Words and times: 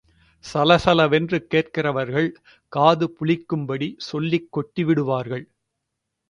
சளசளவென்று 0.45 1.37
கேட்கிறவர்கள் 1.47 2.29
காது 2.73 3.07
புளிக்கும் 3.19 3.65
படி 3.65 3.95
சொல்லிக் 3.97 4.51
கொட்டி 4.51 4.83
விடுவார்கள். 4.83 5.45